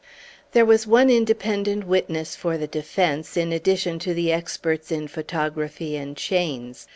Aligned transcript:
There 0.53 0.65
was 0.65 0.87
one 0.87 1.11
independent 1.11 1.85
witness 1.85 2.35
for 2.35 2.57
the 2.57 2.65
defence, 2.65 3.37
in 3.37 3.53
addition 3.53 3.99
to 3.99 4.15
the 4.15 4.31
experts 4.31 4.91
in 4.91 5.07
photography 5.07 5.95
and 5.95 6.17
chains. 6.17 6.87